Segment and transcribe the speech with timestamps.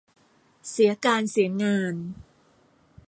[0.69, 1.95] เสียการเสียงาน